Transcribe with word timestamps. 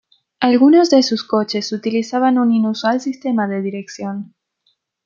Algunos 0.39 0.89
de 0.89 1.03
sus 1.03 1.23
coches 1.23 1.71
utilizaban 1.73 2.39
un 2.39 2.51
inusual 2.51 2.99
sistema 2.99 3.47
de 3.47 3.61
dirección. 3.61 4.33